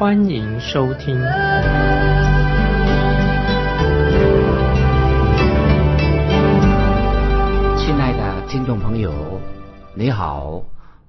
[0.00, 1.14] 欢迎收听。
[7.76, 9.38] 亲爱的听众朋友，
[9.94, 10.64] 你好，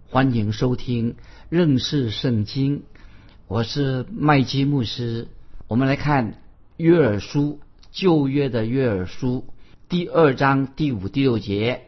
[0.10, 1.16] 欢迎收听
[1.48, 2.84] 认识圣经。
[3.48, 5.30] 我是麦基牧师。
[5.70, 6.42] 我们来看
[6.76, 7.62] 约珥书
[7.94, 9.46] 旧约的约珥书
[9.88, 11.84] 第二章第五、第六节，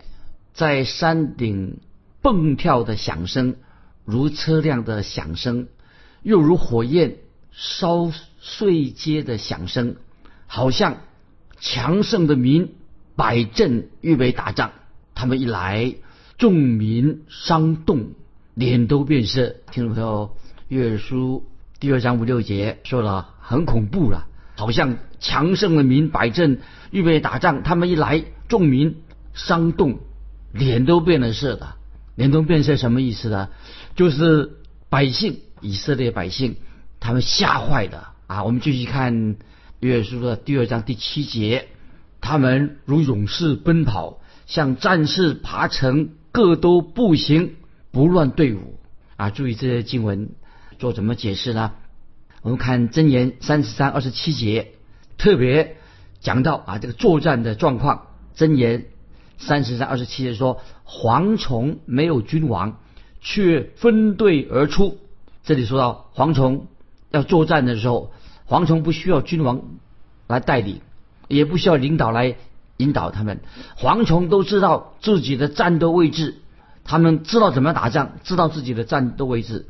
[0.53, 1.81] 在山顶
[2.21, 3.57] 蹦跳的响声，
[4.05, 5.67] 如车辆的响声，
[6.23, 7.17] 又如火焰
[7.51, 9.95] 烧碎街的响声，
[10.47, 10.97] 好像
[11.59, 12.73] 强盛的民
[13.15, 14.71] 摆阵预备打仗。
[15.13, 15.95] 他们一来，
[16.37, 18.13] 众民伤动，
[18.55, 19.55] 脸都变色。
[19.71, 20.35] 听众朋友，
[20.67, 21.45] 月书
[21.79, 27.61] 第二章五六节说了很恐怖了，好像强盛的民摆阵预备打仗。
[27.63, 29.99] 他们一来，众民伤动，
[30.51, 31.75] 脸都变了色的。
[32.15, 33.49] 脸都变色什么意思呢？
[33.95, 34.57] 就是
[34.89, 36.57] 百姓以色列百姓
[36.99, 38.43] 他们吓坏的啊！
[38.43, 39.37] 我们继续看
[39.79, 41.67] 约书的第二章第七节，
[42.21, 44.19] 他们如勇士奔跑。
[44.45, 47.55] 像战士爬城，各都步行，
[47.91, 48.77] 不乱队伍
[49.15, 49.29] 啊！
[49.29, 50.31] 注意这些经文
[50.79, 51.71] 做怎么解释呢？
[52.41, 54.73] 我们看箴言三十三二十七节，
[55.17, 55.77] 特别
[56.19, 58.07] 讲到啊这个作战的状况。
[58.35, 58.87] 箴言
[59.37, 62.79] 三十三二十七节说：蝗虫没有君王，
[63.21, 64.97] 却分队而出。
[65.43, 66.67] 这里说到蝗虫
[67.11, 68.11] 要作战的时候，
[68.47, 69.61] 蝗虫不需要君王
[70.27, 70.81] 来带领，
[71.27, 72.35] 也不需要领导来。
[72.77, 73.39] 引导他们，
[73.77, 76.41] 蝗虫都知道自己的战斗位置，
[76.83, 79.67] 他们知道怎么打仗，知道自己的战斗位置，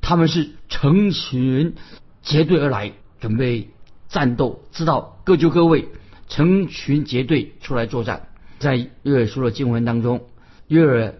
[0.00, 1.74] 他们是成群
[2.22, 3.68] 结队而来，准备
[4.08, 5.90] 战斗，知道各就各位，
[6.28, 8.28] 成群结队出来作战。
[8.58, 10.24] 在约尔书的经文当中，
[10.66, 11.14] 约尔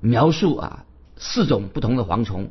[0.00, 0.84] 描述啊
[1.16, 2.50] 四种不同的蝗虫，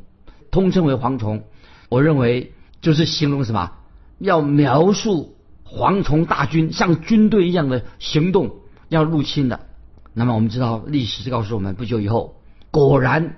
[0.51, 1.43] 通称为蝗虫。
[1.89, 3.71] 我认为就是形容什么？
[4.19, 5.35] 要描述。
[5.63, 8.57] 蝗虫大军像军队一样的行动，
[8.89, 9.67] 要入侵的。
[10.13, 12.41] 那么我们知道，历史是告诉我们，不久以后，
[12.71, 13.37] 果然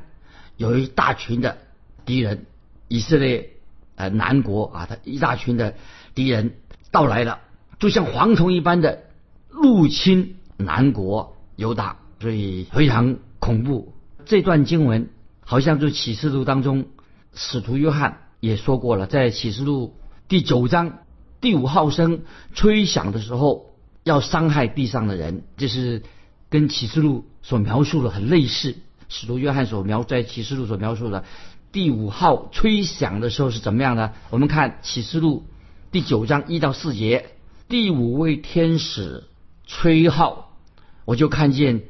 [0.57, 1.59] 有一大群的
[2.05, 2.47] 敌人，
[2.87, 3.51] 以色列
[3.97, 5.75] 呃南国啊，他一大群的
[6.15, 6.55] 敌人
[6.89, 7.37] 到来了，
[7.77, 9.03] 就像蝗虫一般的
[9.47, 13.93] 入侵南国犹大，所以非常恐怖。
[14.25, 15.09] 这段经文
[15.45, 16.85] 好像就启示录当中，
[17.33, 19.95] 使徒约翰也说过了，在启示录
[20.27, 20.99] 第九章。
[21.41, 22.21] 第五号声
[22.53, 26.03] 吹响的时候，要伤害地上的人，这是
[26.49, 28.77] 跟启示录所描述的很类似。
[29.09, 31.25] 使徒约翰所描在启示录所描述的
[31.71, 34.13] 第五号吹响的时候是怎么样呢？
[34.29, 35.43] 我们看启示录
[35.91, 37.31] 第九章一到四节，
[37.67, 39.25] 第五位天使
[39.67, 40.55] 吹号，
[41.03, 41.83] 我就看见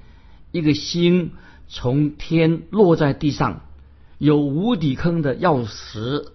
[0.51, 1.33] 一个星
[1.67, 3.61] 从天落在地上，
[4.23, 6.27] 有无底坑的钥匙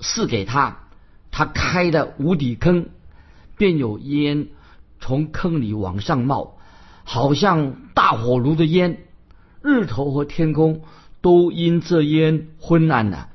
[0.00, 0.78] 赐给他。
[1.30, 2.88] 他开的无底坑，
[3.56, 4.48] 便有烟
[4.98, 6.58] 从坑里往上冒，
[7.04, 8.98] 好像大火炉的烟。
[9.62, 10.80] 日头和天空
[11.20, 13.28] 都因这烟昏暗了。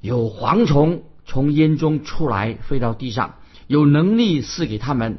[0.00, 3.34] 有蝗虫从烟中出来，飞到地上，
[3.66, 5.18] 有能力赐给他们，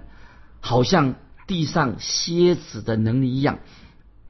[0.60, 1.14] 好像
[1.46, 3.60] 地上蝎子的能力一样，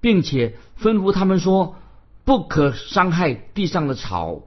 [0.01, 1.77] 并且吩咐他们说：
[2.25, 4.43] 不可伤害地上的草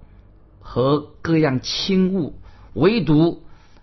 [0.60, 2.38] 和各样轻物。
[2.72, 3.42] 唯独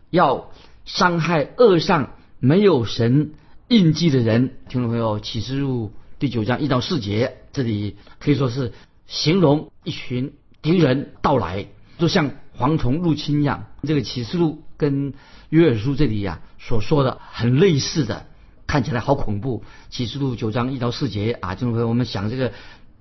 [0.09, 0.51] 要
[0.85, 3.33] 伤害恶上没有神
[3.67, 8.71] 印记的人，听众朋友，启示录第九章一到四节，这里可以说是
[9.07, 13.65] 形容一群敌人到来，就像蝗虫入侵一样。
[13.81, 15.13] 这个启示录跟
[15.49, 18.27] 约尔书这里呀所说的很类似的，
[18.67, 19.63] 看起来好恐怖。
[19.89, 22.53] 启示录九章一到四节啊，听众朋友，我们想这个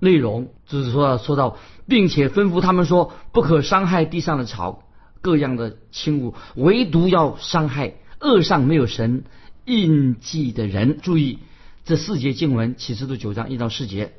[0.03, 1.57] 内容就是说说到，
[1.87, 4.83] 并且吩咐他们说，不可伤害地上的草。
[5.21, 9.23] 各样的轻物，唯独要伤害恶上没有神
[9.63, 10.99] 印记的人。
[11.01, 11.39] 注意
[11.85, 14.11] 这四节经文，启示录九章一到四节，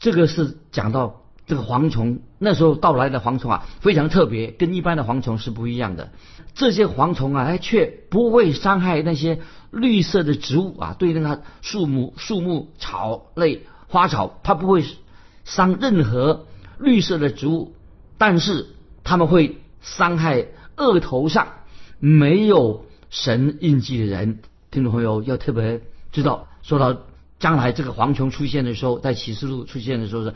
[0.00, 6.10] 这个是讲到这个蝗虫那时候到来的蝗虫啊，非常特别，跟一般的蝗虫是不一样的。
[6.54, 9.38] 这些蝗虫啊，哎，却不会伤害那些
[9.70, 14.82] 绿色的植物啊，对那个树木、树木、草类、花草，它不会
[15.48, 16.46] 伤任何
[16.78, 17.74] 绿色的植物，
[18.18, 18.66] 但是
[19.02, 19.58] 他们会。
[19.80, 21.52] 伤害额头上
[22.00, 24.40] 没有神印记的人。
[24.72, 25.80] 听众朋友要特别
[26.10, 27.02] 知道，说到
[27.38, 30.34] 将来这个蝗虫出现的时候，在启示录出现的时候是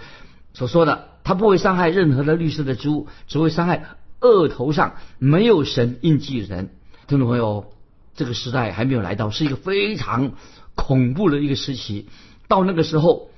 [0.54, 3.84] 所说的，它不会伤害任何的绿色的植物，只会伤害
[4.20, 6.70] 额头上没有神印记的人。
[7.08, 7.72] 听众朋友，
[8.14, 10.34] 这个时代还没有来到，是一个非常
[10.76, 12.08] 恐怖的一个时期。
[12.46, 13.31] 到那个时候，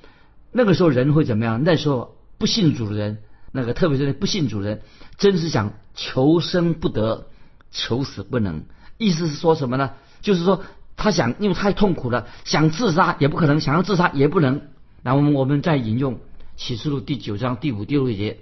[0.55, 1.63] 那个时候人会怎么样？
[1.65, 3.19] 那时候不信主的人，
[3.53, 4.83] 那个特别是不信主的人，
[5.19, 7.27] 真是想求生不得，
[7.71, 8.65] 求死不能。
[8.97, 9.91] 意思是说什么呢？
[10.23, 10.65] 就是说。
[10.97, 14.63] 他想，因为太痛苦了，想自杀也不可能，想要自杀也不能。
[15.03, 16.21] 那我们我们再引用
[16.55, 18.39] 启示录第九章第五、第六节，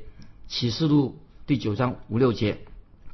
[0.48, 1.16] 启示录
[1.46, 2.58] 第九章五六节，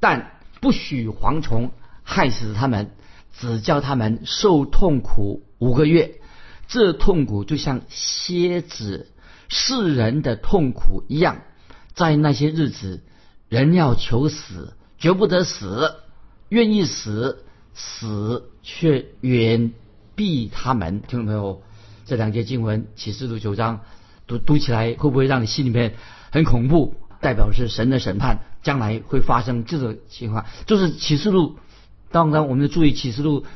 [0.01, 1.71] 但不许蝗虫
[2.03, 2.91] 害死他们，
[3.33, 6.17] 只叫他们受痛苦五个月。
[6.69, 9.09] 这痛苦就像蝎子
[9.49, 11.43] 世人的痛苦一样，
[11.95, 13.03] 在那些日子，
[13.49, 15.97] 人要求死，绝不得死，
[16.49, 17.45] 愿意死。
[17.81, 19.73] 死却远
[20.17, 21.63] 避他们，听懂没有？
[22.07, 23.83] 这两节经文启示录九章
[24.27, 25.95] 读读起来，会不会让你心里面
[26.33, 26.95] 很恐怖？
[27.21, 30.45] 代表是神的审判，将来会发生这种情况。
[30.67, 31.57] 就是启示录，
[32.11, 33.47] 当然我们要注意启示录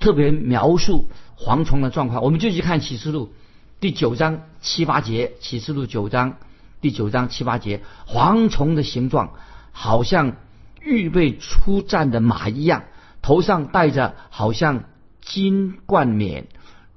[0.00, 2.22] 特别描述蝗虫的状况。
[2.22, 3.32] 我们就去看启示录
[3.80, 6.36] 第九章七八节，启示录九章
[6.80, 9.34] 第九章七八节，蝗虫的形状
[9.72, 10.36] 好像
[10.82, 12.84] 预备出战的马一样。
[13.22, 14.84] 头上戴着好像
[15.20, 16.46] 金冠冕，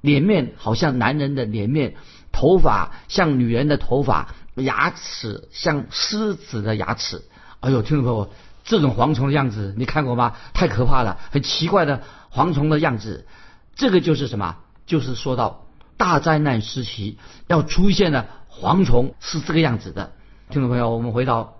[0.00, 1.94] 脸面好像男人的脸面，
[2.32, 7.22] 头发像女人的头发，牙齿像狮子的牙齿。
[7.60, 8.30] 哎呦，听众朋友，
[8.64, 10.34] 这种蝗虫的样子你看过吗？
[10.54, 12.02] 太可怕了，很奇怪的
[12.32, 13.26] 蝗虫的样子。
[13.74, 14.56] 这个就是什么？
[14.86, 15.66] 就是说到
[15.96, 20.12] 大灾难时期要出现的蝗虫是这个样子的。
[20.50, 21.54] 听众朋友，我们回到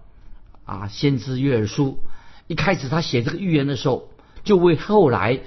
[0.64, 1.98] 啊，先知约尔书，
[2.46, 4.08] 一开始他写这个预言的时候。
[4.44, 5.38] 就为后来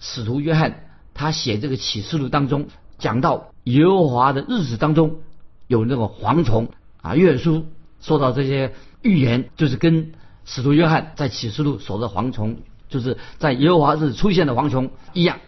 [0.00, 2.66] 使徒约翰他写这个启示录当中
[2.98, 5.20] 讲到耶和华的日子当中
[5.68, 6.68] 有那个蝗虫
[7.00, 7.68] 啊，约书
[8.00, 10.10] 说到这些预言，就是跟
[10.44, 12.56] 使徒约翰在启示录所的蝗虫，
[12.88, 15.38] 就是在耶和华日出现的蝗虫一样。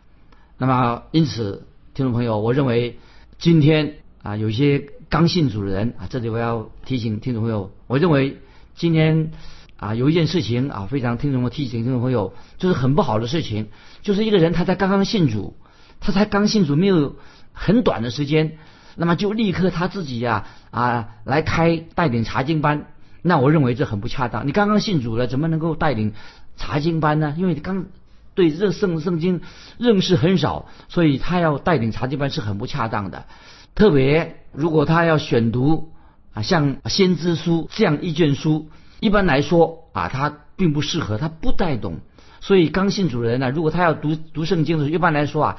[0.62, 3.00] 那么因此，听众朋友，我认为
[3.36, 8.38] 今天啊，有些刚信主的人啊，这里我要提醒听众朋友，我认为
[8.76, 9.32] 今天。
[9.76, 13.66] 啊，有一件事情啊，非常听众们提醒听众朋友，就是很不好的事情，
[14.02, 15.56] 就是一个人他才刚刚信主，
[15.98, 17.16] 他才刚信主没有
[17.52, 18.58] 很短的时间，
[18.94, 22.86] 那么就立刻他自己呀啊来开带领查经班，
[23.22, 24.46] 那我认为这很不恰当。
[24.46, 26.12] 你刚刚信主了，怎么能够带领
[26.54, 27.34] 查经班呢？
[27.36, 27.86] 因为刚
[28.34, 29.40] 对这圣圣经
[29.78, 33.26] 认识很少，所以他要带领查经班是很不恰当的。
[33.74, 35.92] 特别如果他要选读
[36.34, 38.68] 啊像先知书这样一卷书。
[39.00, 41.96] 一般来说啊，他并不适合，他不带懂，
[42.40, 45.56] 所以刚信主人呢，如果他要读读圣经的时候，一般来说啊，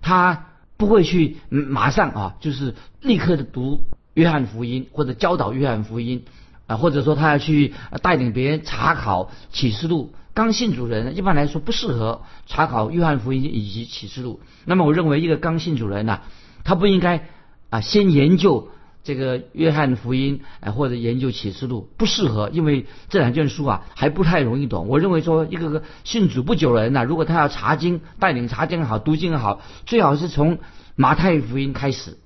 [0.00, 0.46] 他
[0.78, 3.82] 不会去马上啊，就是立刻的读
[4.14, 6.24] 约翰福音或者教导约翰福音
[6.66, 10.14] 啊，或者说他要去带领别人查考启示录。
[10.36, 14.40] 刚信主人一般来说不适合查考约翰福音以及启示录。
[14.66, 16.20] 那么我认为一个刚信主人呢，
[16.62, 17.26] 他不应该
[17.70, 18.68] 啊先研究。
[19.02, 24.88] 这个约翰福音啊，或者研究启示录不适合，因为这两卷书啊还不太容易懂。
[24.88, 30.58] 我认为说，一个个信主不久的人呐，如果他要查经，带领查经也好，读经也好，最好是从
[30.96, 32.18] 马太福音开始，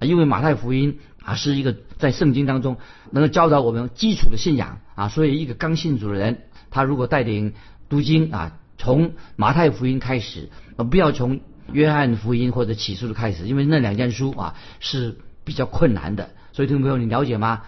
[0.00, 2.76] 因为马太福音啊是一个在圣经当中
[3.10, 7.54] 能够教导我们基础的信仰啊，所以一个刚信主的人，他如果带领
[7.88, 11.40] 读经啊，从马太福音开始，呃，不要从
[11.72, 15.18] 约翰福音或者启示录开始，因为那两件书啊是。
[15.48, 17.62] 比较困难的，所以听众朋友，你了解吗？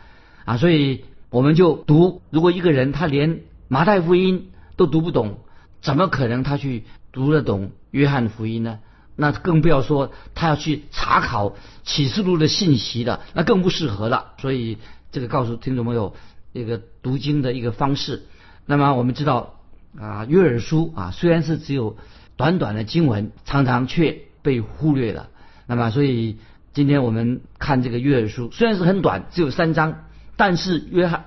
[0.45, 2.21] 啊，所以我们就读。
[2.29, 5.39] 如果一个人他连马太福音都读不懂，
[5.81, 8.81] 怎么可能他去读得懂约翰福音呢？
[9.17, 14.35] 那更不要说他要去查考启示录的信息的，那更不适合了。
[14.43, 14.77] 所以
[15.11, 16.15] 这个告诉听众朋友
[16.53, 18.27] 一个读经的一个方式。
[18.71, 19.57] 那么我们知道
[19.99, 21.97] 啊，约珥书啊，虽然是只有
[22.37, 25.29] 短短的经文，常常却被忽略了。
[25.67, 26.39] 那么所以。
[26.73, 30.05] 今天我们看这个约珥书，虽然是很短，只有三章，
[30.37, 31.25] 但是约翰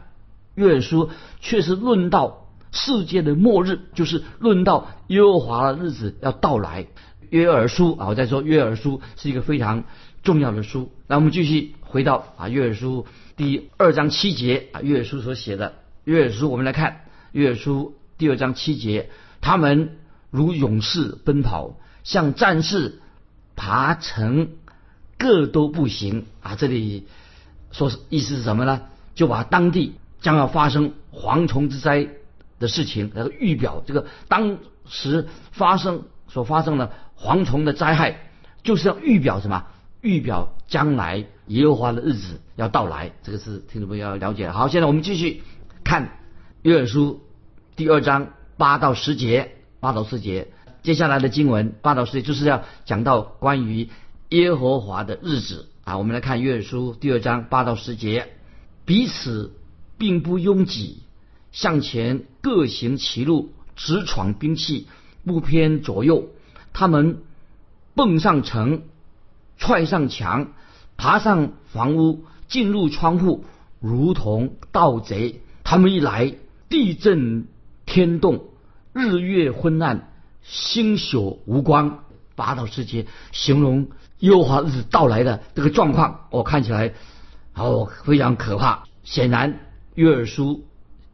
[0.56, 1.10] 约珥书
[1.42, 6.88] 却是论到世界的末日，就是论到耶和华的日子要到来。
[7.30, 9.84] 约珥书啊，我再说约珥书是一个非常
[10.24, 10.90] 重要的书。
[11.08, 15.74] 那我们继续回到啊约珥书第二章七节啊约珥书所写的
[16.06, 17.02] 约珥书，我们来看
[17.34, 19.10] 约书第二章七节，
[19.42, 19.98] 他们
[20.32, 23.02] 如勇士奔跑，像战士
[23.58, 24.48] 爬城。
[25.16, 26.56] 各都不行啊！
[26.56, 27.08] 这里
[27.72, 28.82] 说意思是什么呢？
[29.16, 32.10] 就把当地将要发生蝗虫之灾
[32.60, 38.20] 的事情，那个预表这个当时发生所发生的蝗虫的灾害，
[38.64, 39.66] 就是要预表什么？
[40.02, 43.14] 预表将来耶和华的日子要到来。
[43.24, 44.52] 这个是听众朋友要了解。
[44.52, 45.42] 好，现在我们继续
[45.86, 46.18] 看
[46.64, 47.20] 约书
[47.76, 49.52] 第二章八到十节，
[49.82, 50.48] 八到十节。
[50.82, 53.90] 接下来的经文八到十节就是要讲到关于
[54.30, 55.98] 耶和华的日子啊。
[55.98, 58.30] 我们来看约书第二章八到十节，
[58.86, 59.52] 彼此
[59.98, 61.00] 并不拥挤，
[61.52, 64.88] 向前各行其路，直闯兵器，
[65.26, 66.30] 不偏左右。
[66.72, 67.24] 他们
[67.94, 68.84] 蹦上城，
[69.58, 70.54] 踹上墙，
[70.96, 73.44] 爬上房屋，进入窗户，
[73.82, 75.42] 如同盗贼。
[75.66, 76.36] 他们一来，
[76.74, 77.46] 地震
[77.86, 78.46] 天动，
[78.94, 80.10] 日月昏暗。
[80.42, 82.00] 星宿无光，
[82.36, 86.94] 八到世节形容优华日子到来的这个状况，我看起来
[87.54, 88.86] 哦非常可怕。
[89.04, 89.60] 显然，
[89.94, 90.66] 约尔书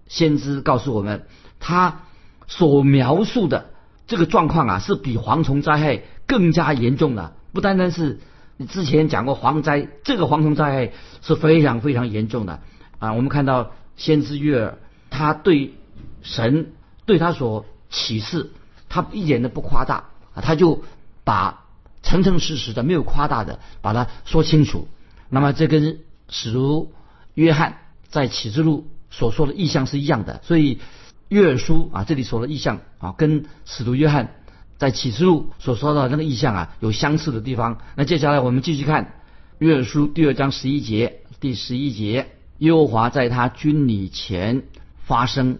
[0.08, 1.25] 先知告诉我们，
[1.60, 2.04] 他
[2.48, 3.72] 所描述的
[4.08, 7.34] 这个状况啊，是比蝗虫灾害更加严重的。
[7.51, 8.22] 不单单是
[8.56, 12.62] 你之前讲过蝗灾，这个蝗虫灾害是非常非常严重的
[12.98, 13.12] 啊。
[13.12, 14.78] 我们看到先知约尔，
[15.10, 15.74] 他对
[16.22, 16.74] 神
[17.06, 18.51] 对他所启示。
[18.92, 20.84] 他一点都不夸大啊，他就
[21.24, 21.68] 把
[22.01, 24.88] 诚诚实实的、没有夸大的把它说清楚。
[25.30, 26.92] 那么这跟使徒
[27.36, 30.42] 约翰在启示录所说的意象是一样的。
[30.44, 30.80] 所以
[31.28, 34.34] 约珥书啊，这里说的意象啊，跟使徒约翰
[34.80, 37.78] 在启示录所说的那个意象啊有相似的地方。
[37.96, 39.20] 那接下来我们继续看
[39.60, 44.63] 约珥书第二章十一节，第十一节，耶和华在他军礼前
[45.10, 45.58] 发生，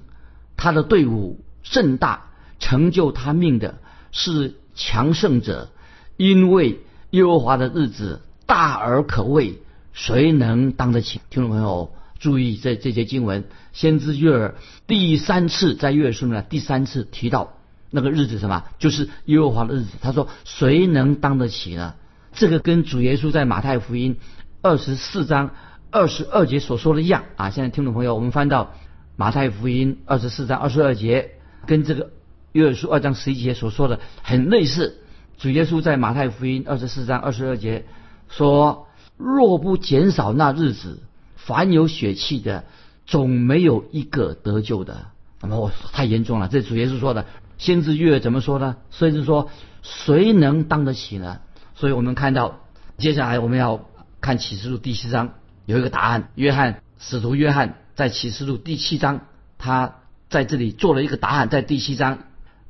[0.56, 2.28] 他的队伍甚大。
[2.62, 3.80] 成就他命的
[4.12, 5.70] 是强盛者，
[6.18, 9.60] 因为耶和华的日子大而可畏，
[9.94, 11.22] 谁能当得起？
[11.30, 14.56] 听众朋友注意，这这些经文，先知约尔
[14.88, 17.54] 第三次在约书呢，第三次提到
[17.90, 18.66] 那个日子什么？
[18.78, 19.92] 就是耶和华的日子。
[20.02, 21.96] 他说：“谁能当得起呢？”
[22.36, 24.18] 这个跟主耶稣在马太福音
[24.62, 25.52] 二十四章
[25.92, 27.52] 二十二节所说的一样啊。
[27.52, 28.74] 现在听众朋友，我们翻到
[29.20, 31.32] 马太福音二十四章二十二节，
[31.66, 32.12] 跟这个。
[32.54, 35.02] 约书二章十一节所说的很类似，
[35.38, 37.86] 主耶稣在马太福音二十四章二十二节
[38.30, 38.88] 说
[39.20, 41.04] ：“若不减少那日子，
[41.36, 42.64] 凡有血气的，
[43.06, 45.08] 总没有一个得救的。”
[45.44, 47.26] 那么我太严重了，这主耶稣说的。
[47.58, 48.78] 先知约怎么说呢？
[48.90, 49.50] 甚至说
[49.84, 51.42] 谁能当得起呢？
[51.76, 52.62] 所以我们看到
[52.98, 53.86] 接下来我们要
[54.22, 55.34] 看启示录第七章
[55.66, 56.32] 有一个答案。
[56.36, 59.26] 约翰使徒约翰在启示录第七章，
[59.58, 59.96] 他
[60.30, 62.20] 在这里做了一个答案，在第七章。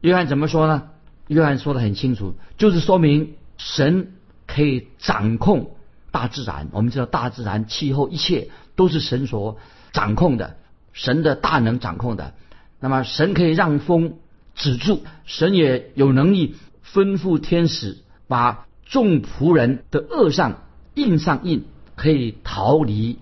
[0.02, 0.90] 约翰怎么说呢？
[1.28, 4.14] 约翰说的很清楚，就是说明神
[4.48, 5.76] 可以掌控
[6.10, 6.70] 大自然。
[6.72, 9.60] 我们知道大自然、气候，一切都是神所
[9.94, 10.58] 掌控的，
[10.94, 12.34] 神的大能掌控的。
[12.80, 14.16] 那么神可以让风
[14.56, 16.56] 止住，神也有能力
[16.92, 20.64] 吩咐天使把众仆人的恶上
[20.96, 23.20] 印上印，可以逃离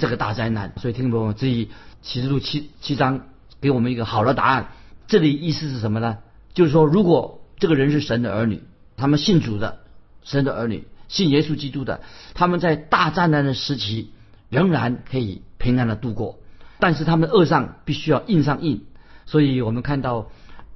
[0.00, 0.72] 这个大灾难。
[0.78, 1.70] 所以听众朋友，这一
[2.02, 3.28] 启示录七七章
[3.60, 4.72] 给我们一个好的答案。
[5.06, 6.18] 这里意思是什么呢？
[6.54, 8.62] 就是说，如果这个人是神的儿女，
[8.96, 9.80] 他们信主的，
[10.24, 12.00] 神的儿女，信耶稣基督的，
[12.34, 14.12] 他们在大灾难的时期
[14.48, 16.38] 仍然可以平安的度过，
[16.78, 18.86] 但是他们恶上必须要印上印。
[19.26, 20.30] 所以我们看到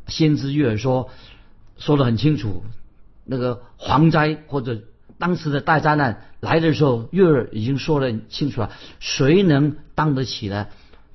[0.07, 1.11] 先知约尔说
[1.78, 2.62] 说的很清楚，
[3.25, 4.83] 那个蝗灾或者
[5.18, 10.66] 当时的大灾难来的时候，约尔已经说得清楚了，谁能当得起呢？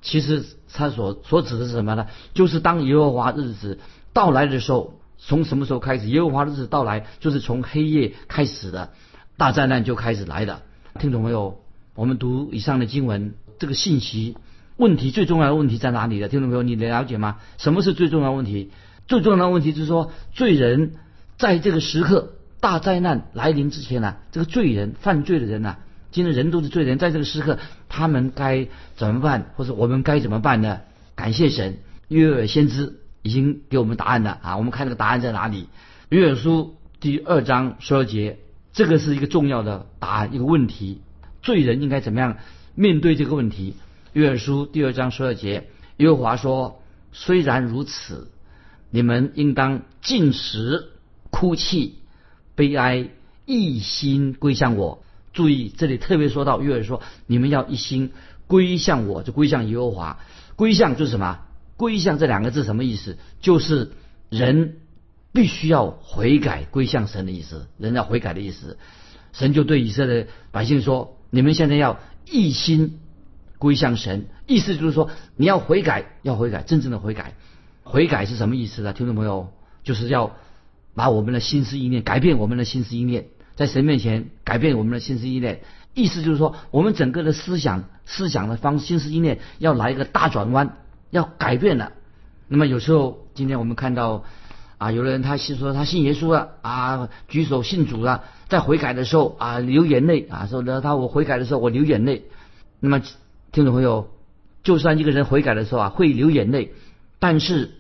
[0.01, 2.07] 其实他所所指的是什么呢？
[2.33, 3.79] 就是当耶和华日子
[4.13, 6.07] 到来的时候，从什么时候开始？
[6.07, 8.91] 耶和华日子到来，就是从黑夜开始的，
[9.35, 10.61] 大灾难就开始来的。
[10.99, 11.59] 听懂没有？
[11.95, 14.37] 我们读以上的经文，这个信息
[14.77, 16.29] 问题最重要的问题在哪里的？
[16.29, 16.63] 听懂没有？
[16.63, 17.39] 你了解吗？
[17.57, 18.71] 什么是最重要的问题？
[19.07, 20.93] 最重要的问题就是说，罪人
[21.37, 25.77] 在这个时刻大灾难来临之前呢，这个罪人犯罪的人呢？
[26.11, 30.81] 今天人都是罪人，在这个时刻，他们该怎么办，或者我们该怎么办呢？
[31.15, 34.57] 感谢神，约尔先知已经给我们答案了啊！
[34.57, 35.67] 我们看这个答案在哪里？
[36.09, 38.39] 约尔书第二章十二节，
[38.73, 41.01] 这个是一个重要的答案，一个问题：
[41.43, 42.37] 罪人应该怎么样
[42.73, 43.75] 面对这个问题？
[44.13, 46.81] 约尔书第二章十二节，约华说
[47.13, 48.31] ：“虽然如此，
[48.89, 50.89] 你们应当进食、
[51.29, 51.98] 哭泣、
[52.59, 53.07] 悲哀，
[53.45, 55.01] 一心归向我。”
[55.31, 58.11] 注意，这里特别说到，约尔说：“你们要一心
[58.47, 60.19] 归向我，就归向耶和华。
[60.57, 61.39] 归向就是什么？
[61.77, 63.17] 归向这两个字什么意思？
[63.39, 63.91] 就是
[64.29, 64.79] 人
[65.31, 67.67] 必须要悔改，归向神的意思。
[67.77, 68.77] 人要悔改的意思。
[69.31, 71.99] 神就对以色列百姓说：你们现在要
[72.29, 72.99] 一心
[73.59, 77.35] 归向神，意思就是说你要悔改，要悔改，真正的悔改。
[77.83, 78.91] 悔改是什么意思呢？
[78.93, 80.35] 听众朋友，就是要
[80.95, 85.61] 把我们的心思意念改变，我们的心思意念在神面前改变我们的心思意念。
[85.95, 90.77] 意思就是说，我们整个的思想、思想的方、心思意念要来一个大转弯，
[91.09, 91.91] 要改变了。
[92.47, 94.23] 那么有时候，今天我们看到
[94.77, 102.25] 啊，有的人他是说他信耶稣了啊，举手信主了，在悔改的时候啊流眼泪啊，说呢他我悔改的时候我流眼泪。
[102.79, 103.01] 那么
[103.51, 104.09] 听众朋友，
[104.63, 106.73] 就算一个人悔改的时候啊会流眼泪，
[107.19, 107.71] 但是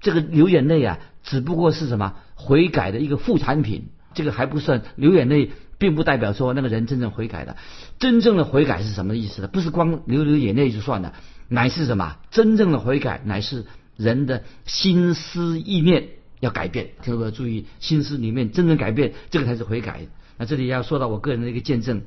[0.00, 5.50] 这个流眼泪啊只不过是什么悔改的一个副产品，这个还不算流眼泪。
[5.80, 7.56] 并不代表说那个人真正悔改了。
[8.00, 9.46] 真正的悔改是什么意思呢？
[9.46, 11.14] 不是光流流眼泪就算了，
[11.46, 12.16] 乃是什么？
[12.32, 13.64] 真正的悔改乃是
[13.96, 16.08] 人的心思意念
[16.40, 16.86] 要改变。
[17.04, 20.08] 听众朋友注意，心思里面真正改变，这个才是悔改。
[20.36, 22.02] 那这里要说到我个人的一个见证。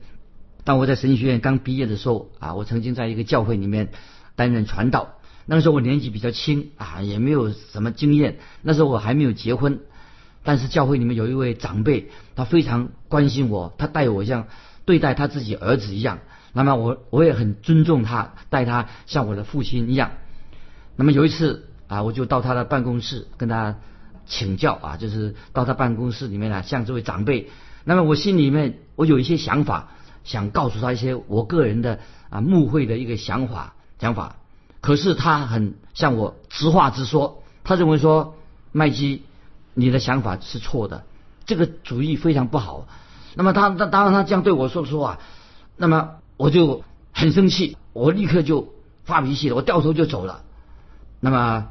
[0.66, 3.92] 当我在神学院刚毕业的时候啊，我曾经在一个教会里面
[4.36, 5.14] 担任传道。
[5.46, 8.40] 那个时候我年纪比较轻啊，也没有什么经验。
[8.64, 9.80] 那时候我还没有结婚。
[10.44, 14.48] 但是教会里面有一位长辈，他非常关心我，他待我像
[14.86, 16.20] 对待他自己儿子一样。
[16.54, 20.12] 那么我我也很尊重他，待他像我的父亲一样。
[20.96, 23.78] 那么有一次啊，我就到他的办公室跟他
[24.26, 27.50] 请教啊，就是到他办公室里面啊，向这位长辈。
[27.84, 29.92] 那么我心里面我有一些想法，
[30.24, 34.38] 想告诉他一些我个人的啊慕会的一个想法想法。
[34.82, 38.36] 可是他很向我直话直说，他认为说
[38.72, 39.22] 麦基。
[39.74, 41.04] 你的想法是错的，
[41.46, 42.88] 这个主意非常不好。
[43.36, 45.20] 那么他他当然他这样对我说说啊，
[45.78, 48.74] 那么我就很生气，我立刻就
[49.06, 50.44] 发脾气了，我掉头就走了。
[51.22, 51.70] 那么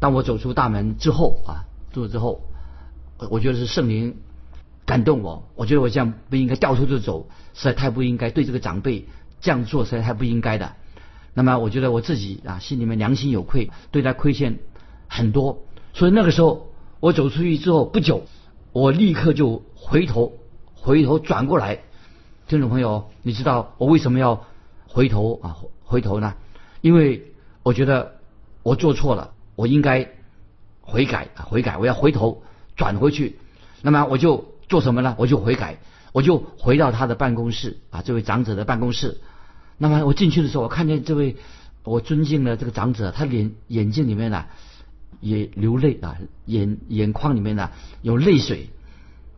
[0.00, 2.42] 当我走出大门之后啊，走之后，
[3.30, 4.16] 我觉得是圣灵
[4.84, 9.08] 感动我，我觉得我这样不应该掉头就走，实在太不应该对这个长辈
[9.40, 10.72] 这样做，实在太不应该的。
[11.32, 14.58] 那么我觉得我自己啊心里面良心有愧，对他亏欠
[15.08, 15.62] 很多，
[15.94, 16.67] 所以那个时候。
[17.00, 18.24] 我走出去之后不久，
[18.72, 20.32] 我立刻就回头，
[20.74, 21.78] 回头转过来。
[22.48, 24.44] 听众朋友，你知道我为什么要
[24.88, 25.56] 回头啊？
[25.84, 26.34] 回头呢？
[26.80, 27.32] 因为
[27.62, 28.16] 我觉得
[28.64, 30.08] 我做错了，我应该
[30.80, 31.28] 悔改！
[31.36, 32.42] 悔改，我要回头
[32.74, 33.38] 转回去。
[33.80, 35.14] 那么我就做什么呢？
[35.18, 35.78] 我就悔改，
[36.12, 39.20] 我就回到他的办公室啊，这位长者的办公室。
[39.76, 41.36] 那么我进去的时候，我看见这位
[41.84, 44.46] 我尊敬的这个长者，他脸眼睛里面呢。
[45.20, 46.16] 也流泪啊，
[46.46, 47.70] 眼眼眶里面呢
[48.02, 48.70] 有泪水，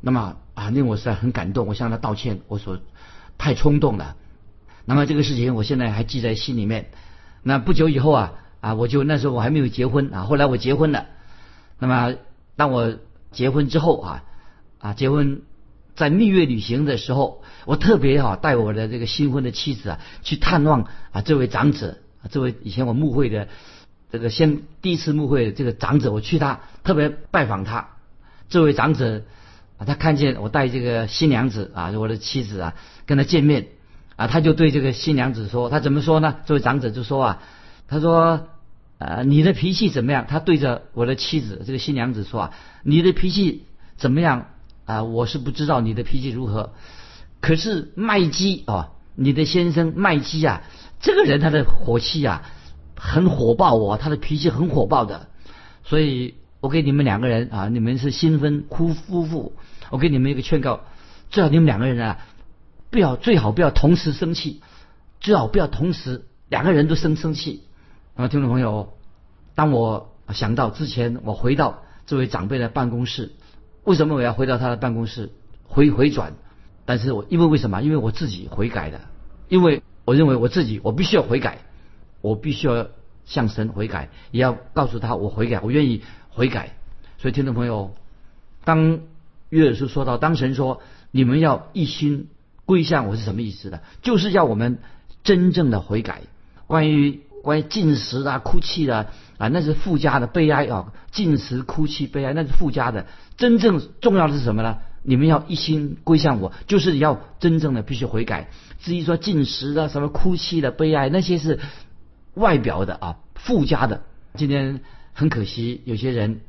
[0.03, 2.79] 那么啊令我实在很感动，我向他道歉，我说
[3.39, 4.17] 太冲动了。
[4.85, 6.91] 那么这个事情我现在还记在心里面。
[7.43, 11.07] 那不久以后啊啊我就那时候我还没有结婚啊，后来我结婚了。
[11.79, 12.15] 那么
[12.57, 12.97] 当我
[13.33, 14.25] 结婚之后啊
[14.79, 15.41] 啊结婚
[15.95, 23.49] 在蜜月旅行的时候，我特别哈带我的这个新婚的妻子啊去探望啊这位长子啊，这位以前我慕会的。
[24.13, 27.91] 这个先第一次慕会，这个长者我去他特别拜访他，
[28.49, 29.23] 这位长者
[29.79, 32.75] 啊，他看见我带这个新娘子啊，我的妻子啊，
[33.07, 33.69] 跟他见面
[34.17, 36.39] 啊，他就对这个新娘子说，他怎么说呢？
[36.45, 37.43] 这位长者就说啊，
[37.87, 38.49] 他说
[38.99, 40.27] 呃你的脾气怎么样？
[40.29, 43.65] 他对着我的妻子这个新娘子说啊，你的脾气
[43.97, 44.47] 怎么样
[44.87, 45.05] 啊？
[45.05, 46.73] 我是不知道你的脾气如何，
[47.41, 50.63] 可是麦基啊，你的先生麦基啊，
[51.01, 52.43] 这个人他的火气啊。
[53.03, 55.29] 很火爆哦，他的脾气很火爆的，
[55.85, 59.55] 所以我给你们两个人啊，你们是新婚夫夫妇，
[59.89, 60.81] 我给你们一个劝告，
[61.31, 62.19] 最好你们两个人啊，
[62.91, 64.61] 不要最好不要同时生气，
[65.19, 67.63] 最好不要同时两个人都生生气。
[68.17, 68.93] 啊，听众朋友，
[69.55, 73.33] 当我想到之前我回到这位长辈的办公室，
[73.85, 75.33] 为什么我要回到他的办公室
[75.65, 76.35] 回回转？
[76.85, 77.81] 但是我因为为什么？
[77.81, 79.01] 因为我自己悔改的，
[79.49, 81.61] 因为我认为我自己我必须要悔改。
[82.21, 82.89] 我必须要
[83.25, 86.75] 向神悔改，也要告诉他我悔改，我愿意悔改。
[87.19, 87.95] 所以听众朋友，
[88.65, 89.01] 当
[89.51, 90.81] 约尔书说到，当神说
[91.11, 92.29] 你们要一心
[92.65, 93.83] 归向我是什么意思的？
[94.03, 94.79] 就是要我们
[95.23, 96.23] 真正的悔改。
[96.67, 100.93] 关于关于进食啊、哭泣的啊，那是附加的悲哀啊。
[101.11, 103.07] 进食、哭泣、悲哀，那是附加的。
[103.37, 104.79] 真正重要的是什么呢？
[105.03, 108.49] 你们要一心归向我，就是要真正的必须悔改。
[108.81, 111.59] 至于说进食的、什么哭泣的、悲哀，那些是。
[112.35, 114.03] 外表的啊，附加的。
[114.35, 114.81] 今天
[115.13, 116.41] 很可惜，有些人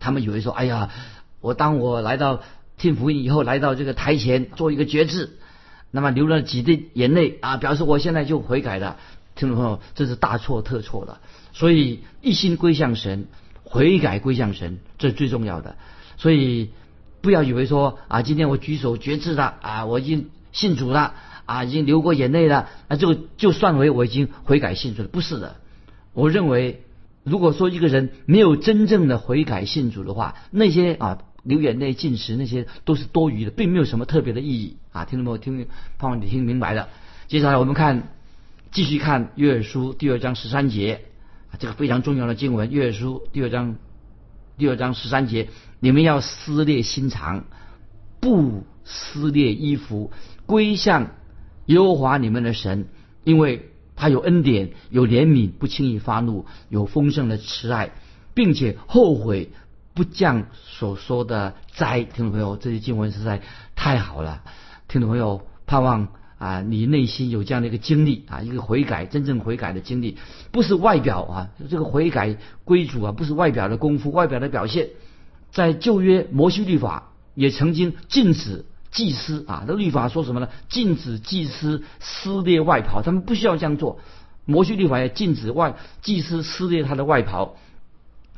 [0.00, 0.90] 他们以为说，哎呀，
[1.40, 2.42] 我当我来到
[2.76, 5.38] 听福音以后，来到这个台前做一个决志，
[5.90, 8.96] 那么流了几滴眼泪啊，表示我现在就悔改了。
[9.34, 11.20] 听众朋友，这是大错特错的。
[11.52, 13.26] 所以一心归向神，
[13.62, 15.76] 悔改归向神，这是最重要的。
[16.16, 16.70] 所以
[17.20, 21.14] 不要以为说啊，今天我举手决志了啊，我已经信主了。
[21.46, 25.56] 啊，已经流过眼泪了，那这个就算为我已经悔改信主了，不是的。
[26.12, 26.82] 我认为
[27.24, 35.04] 如果说一个人没有真正的悔改信主的话，那些啊流眼泪进食那些都是多余的，并没有什么特别的意义啊。
[35.04, 35.66] 听众朋友听，
[35.98, 36.88] 盼望你听明白了。
[37.28, 38.08] 接下来我们看，
[38.72, 41.02] 继续看约书第二章十三节，
[41.58, 42.70] 这个非常重要的经文。
[42.70, 43.76] 约书第二章
[44.58, 47.44] 第二章十三节，你们要撕裂心肠，
[48.20, 50.10] 不撕裂衣服，
[50.46, 51.10] 归向
[51.66, 52.86] 耶和华你们的神，
[53.24, 57.90] 因为他有恩典，有怜悯，不轻易发怒，有丰盛的慈爱，
[58.34, 59.50] 并且后悔
[59.94, 62.04] 不降所说的灾。
[62.04, 63.42] 听众朋友，这些经文实在
[63.74, 64.42] 太好了。
[64.88, 70.18] 听众朋友，盼望啊，你内心有这样的一个经历啊，一个悔改，真正悔改的经历，
[70.52, 74.90] 不是外表啊，这个悔改归主啊，不是外表的功夫，外表的表现。
[75.50, 78.66] 在旧约摩西律法也曾经禁止。
[78.96, 80.48] 祭司啊，这律法说什么呢？
[80.70, 84.00] 禁止祭司撕裂外袍，他们不需要这样做。
[84.46, 87.56] 摩西律法也禁止外祭司撕裂他的外袍，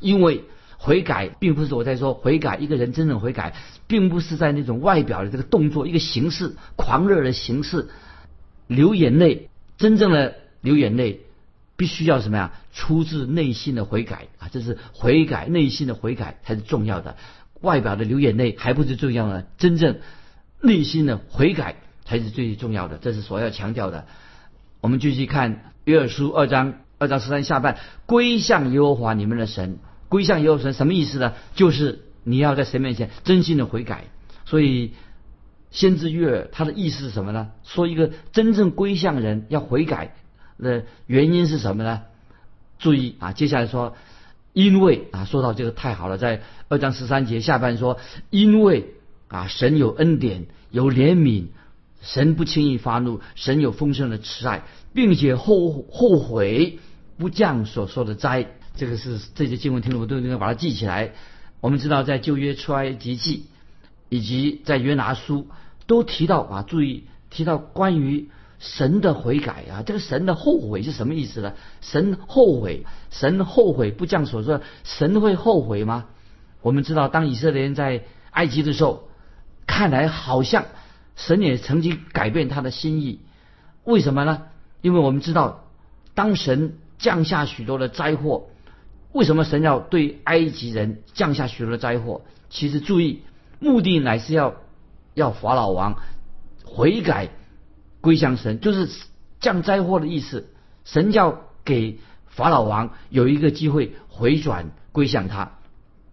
[0.01, 0.43] 因为
[0.77, 3.55] 悔改并不是我在说悔改，一个人真正悔改，
[3.87, 7.87] 并不是在那种外表的这个动作、一个形式、狂热的形式
[8.67, 9.49] 流眼泪。
[9.77, 11.21] 真正的流眼泪，
[11.77, 12.51] 必须要什么呀？
[12.73, 14.49] 出自内心的悔改啊！
[14.51, 17.15] 这是悔改，内心的悔改才是重要的。
[17.61, 19.99] 外表的流眼泪还不是重要的，真正。
[20.61, 24.05] 内心的悔改才是最重要的，这是所要强调的。
[24.81, 31.33] 我们继续看约珥书二章二章十三下半，归向耶和华你们的神，归向耶和华神什么意思呢？
[31.55, 34.05] 就是你要在神面前真心的悔改。
[34.45, 34.93] 所以
[35.71, 37.51] 先知约珥他的意思是什么呢？
[37.63, 40.13] 说一个真正归向人要悔改
[40.57, 42.01] 的原因是什么呢？
[42.79, 43.95] 注意啊，接下来说，
[44.53, 47.97] 因为啊，说到这个太好了，在二章十三节下半说，
[48.29, 48.93] 因为。
[49.29, 51.49] 啊，神有恩典，有怜悯，
[52.01, 56.79] 神不轻易发怒，神有丰盛的慈爱，并且后后悔
[57.19, 58.47] 不降所说的灾。
[58.75, 61.11] 这个是这些经文听众都应该把它记起来。
[61.61, 63.45] 我们知道，在旧约出埃及记
[64.09, 65.47] 以及在约拿书
[65.85, 71.53] 都提到啊，注意提到关于神的悔改啊，这个神的后悔是什么意思呢？
[71.81, 76.05] 神后悔，神后悔不降所说，神会后悔吗？
[76.63, 79.08] 我们知道，当以色列人在埃及的时候。
[79.69, 80.65] 看来好像
[81.15, 83.21] 神也曾经改变他的心意，
[83.83, 84.47] 为什么呢？
[84.81, 85.63] 因为我们知道，
[86.15, 88.47] 当神降下许多的灾祸，
[89.11, 92.23] 为什么神要对埃及人降下许多的灾祸？
[92.49, 93.21] 其实注意，
[93.59, 94.55] 目的乃是要
[95.13, 95.97] 要法老王
[96.65, 97.29] 悔改
[98.01, 98.89] 归向神，就是
[99.39, 100.49] 降灾祸的意思。
[100.83, 105.51] 神要给法老王有一个机会回转归向他，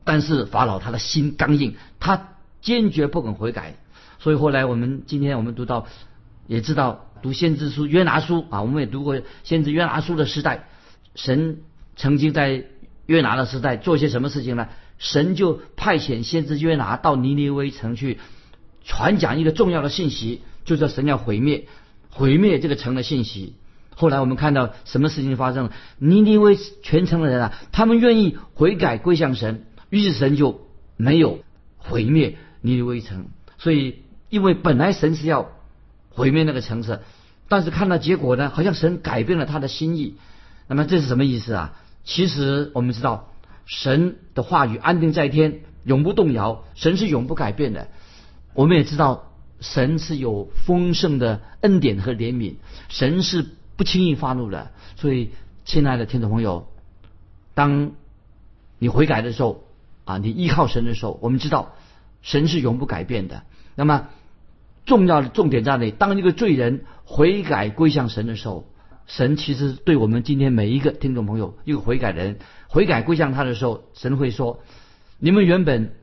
[0.04, 2.28] 但是法老他的心刚硬，他。
[2.60, 3.74] 坚决不肯悔改，
[4.18, 5.86] 所以后来我们今天我们读到，
[6.46, 10.68] 也知道读先知书约拿书啊，我们也读过先知约拿书的时代，
[11.14, 11.58] 神
[11.96, 12.64] 曾经在
[13.06, 14.68] 约拿的时代做些什么事情呢？
[14.98, 18.18] 神就派遣先知约拿到尼尼微城去
[18.82, 21.66] 传讲一个重要的信息，就是神要毁灭
[22.10, 23.54] 毁灭这个城的信息。
[23.94, 25.72] 后来我们看到什么事情发生了？
[25.98, 30.66] 尼尼微全城的人啊，他们愿意悔改归向神，于是神就
[30.96, 31.40] 没有
[31.78, 32.36] 毁灭。
[32.66, 35.52] 尼尼微城，所以因为本来神是要
[36.10, 37.00] 毁灭那个城市，
[37.48, 40.16] 但是看到结果呢，好像神改变了他的心意。
[40.66, 41.74] 那么这是什么意思啊？
[42.02, 43.30] 其实我们知道，
[43.66, 47.86] 神的话语安定在天，永不动摇，神是永不改变的。
[48.52, 52.56] 我们也知道，神是有丰盛的恩典和怜悯，
[52.88, 54.72] 神是不轻易发怒的。
[54.96, 55.30] 所以，
[55.64, 56.66] 亲爱的听众朋友，
[57.54, 57.92] 当
[58.80, 59.64] 你悔改的时候
[60.04, 61.75] 啊，你依靠神的时候，我们知道。
[62.26, 63.44] 神是永不改变的。
[63.76, 64.08] 那么
[64.84, 65.92] 重要的重点在哪里？
[65.92, 68.66] 当一个罪人悔改归向神的时候，
[69.06, 74.60] 神其实对我们今天每一个听众朋友，一个悔改人悔改归向他的时候，神会说：
[75.20, 75.94] 你们原本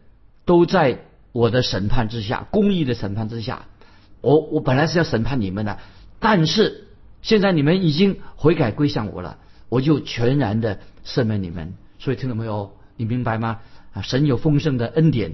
[0.46, 1.00] 都在
[1.34, 3.66] 我的审判之下，公义的审判之下。
[4.22, 5.80] 我我本来是要审判你们的，
[6.20, 6.88] 但是
[7.22, 11.74] 现在你们已经悔改归向我了，我就全然的赦免你们。
[12.00, 13.60] 所以听众朋友，你明白吗？
[13.92, 15.34] 啊，神有丰盛的恩典。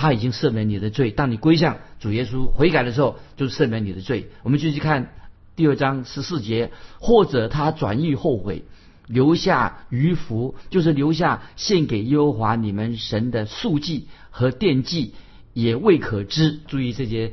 [0.00, 4.28] 他已经赦免你的罪，当你归向主耶稣悔改的时候，就赦免你的罪。
[4.44, 5.12] 我们继续看
[5.56, 8.62] 第二章十四节，或者他转意后悔，
[9.08, 15.14] 留下余福，就是留下献给耶和华你们神的素祭和奠祭，
[15.52, 16.60] 也未可知。
[16.68, 17.32] 注意这节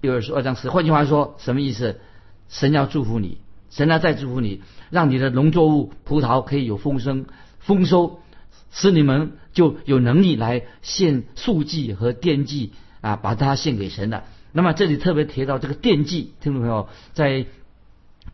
[0.00, 2.00] 第二十二章十，换句话说，什么意思？
[2.48, 3.36] 神要祝福你，
[3.68, 7.26] 神要再祝福你，让你的农作物葡萄可以有丰收，
[7.58, 8.22] 丰收。
[8.70, 14.24] 使你们就有能力来献素祭和奠祭啊，把它献给神的。
[14.52, 17.46] 那么这里特别提到这个奠祭，听众朋友，在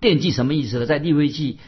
[0.00, 0.86] 奠祭什么意思呢？
[0.86, 1.58] 在立位记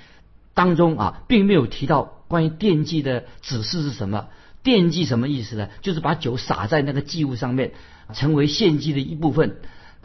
[0.54, 4.28] 当中啊，并没有提到关于奠祭的指示是什么？
[4.62, 5.68] 奠祭什么意思呢？
[5.82, 7.72] 就是把酒洒在那个祭物上面，
[8.14, 9.58] 成为献祭的一部分，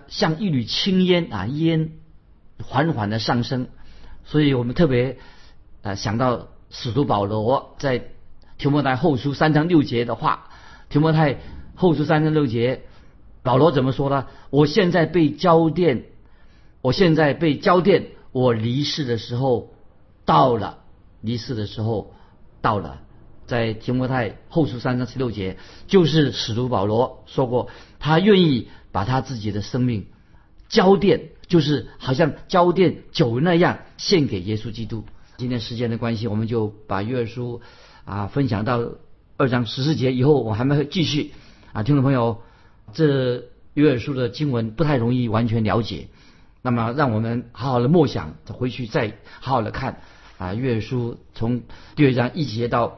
[0.08, 1.93] 像一缕青烟啊，烟
[2.63, 3.67] 缓缓的上升。
[4.24, 5.17] 所以我们特别
[5.82, 8.12] 啊想到使徒保罗在
[8.62, 10.50] 提摩太后书三章六节的话，
[10.88, 11.39] 提摩太
[11.74, 12.84] 后书三章六节，
[13.41, 14.28] 保罗怎么说呢？
[14.52, 16.04] 我现在被交电，
[16.84, 19.74] 我现在被交电，我离世的时候
[20.26, 20.78] 到了，
[21.21, 22.13] 离世的时候
[22.62, 23.02] 到了。
[23.47, 30.06] 在提摩太后书三章十六节，就是使徒保罗说过，他愿意把他自己的生命
[30.69, 35.04] 交电，就是好像交电酒那样献给耶稣基督。
[35.38, 37.62] 今天时间的关系，我们就把约书
[38.06, 38.80] 啊分享到
[39.38, 41.32] 二章十四节以后，我还没继续
[41.74, 42.42] 啊，听众朋友，
[42.94, 46.08] 这约书的经文不太容易完全了解，
[46.62, 50.02] 那么让我们好好的默想，回去再好好的看
[50.38, 51.62] 啊，约书从
[51.96, 52.98] 第二章一节到。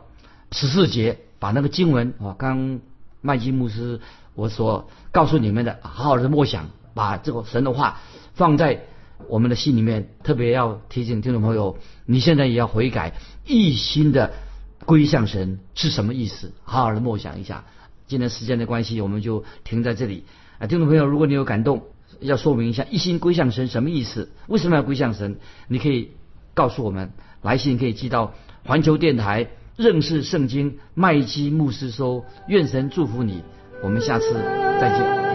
[0.56, 2.80] 十四节，把那个经文啊，刚
[3.22, 4.00] 麦基牧师
[4.36, 7.98] 我所告诉你们的，好好的默想，把这个神的话
[8.36, 8.84] 放在
[9.30, 10.10] 我们的心里面。
[10.24, 13.16] 特别要提醒听众朋友，你现在也要悔改，
[13.48, 14.32] 一心的
[14.86, 16.52] 归向神是什么意思？
[16.64, 17.66] 好好的默想一下。
[18.08, 20.26] 今天时间的关系，我们就停在这里。
[20.60, 21.84] 啊，听众朋友，如果你有感动，
[22.20, 24.32] 要说明一下一心归向神什么意思？
[24.48, 25.38] 为什么要归向神？
[25.68, 26.12] 你可以
[26.54, 28.34] 告诉我们，来信可以寄到
[28.66, 29.48] 环球电台。
[29.76, 33.42] 认识圣经，麦基牧师说：“愿神祝福你。”
[33.82, 34.32] 我们下次
[34.80, 35.33] 再见。